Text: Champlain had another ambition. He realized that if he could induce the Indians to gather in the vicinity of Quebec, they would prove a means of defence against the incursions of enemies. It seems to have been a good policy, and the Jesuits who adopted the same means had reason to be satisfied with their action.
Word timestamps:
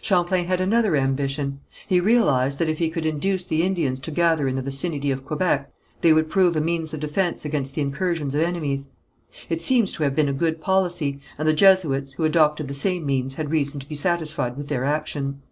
Champlain 0.00 0.44
had 0.46 0.60
another 0.60 0.94
ambition. 0.94 1.58
He 1.88 1.98
realized 1.98 2.60
that 2.60 2.68
if 2.68 2.78
he 2.78 2.88
could 2.90 3.04
induce 3.04 3.44
the 3.44 3.64
Indians 3.64 3.98
to 3.98 4.12
gather 4.12 4.46
in 4.46 4.54
the 4.54 4.62
vicinity 4.62 5.10
of 5.10 5.24
Quebec, 5.24 5.68
they 6.00 6.12
would 6.12 6.30
prove 6.30 6.54
a 6.54 6.60
means 6.60 6.94
of 6.94 7.00
defence 7.00 7.44
against 7.44 7.74
the 7.74 7.80
incursions 7.80 8.36
of 8.36 8.40
enemies. 8.42 8.86
It 9.48 9.62
seems 9.62 9.90
to 9.94 10.04
have 10.04 10.14
been 10.14 10.28
a 10.28 10.32
good 10.32 10.60
policy, 10.60 11.18
and 11.38 11.48
the 11.48 11.52
Jesuits 11.52 12.12
who 12.12 12.22
adopted 12.24 12.68
the 12.68 12.72
same 12.72 13.04
means 13.04 13.34
had 13.34 13.50
reason 13.50 13.80
to 13.80 13.88
be 13.88 13.96
satisfied 13.96 14.56
with 14.56 14.68
their 14.68 14.84
action. 14.84 15.42